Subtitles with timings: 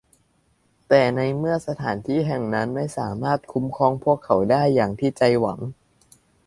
[0.87, 5.59] แต่ในเมื่อสถานที่แห่งนั้นไม่สามารถคุ้มครองพวกเขาได้อย่างที่ใจหวัง